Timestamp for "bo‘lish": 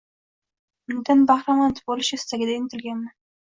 1.93-2.13